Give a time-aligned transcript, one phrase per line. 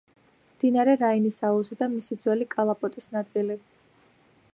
[0.53, 3.59] მდინარე რაინის აუზი და მისი ძველი კალაპოტის ნაწილი.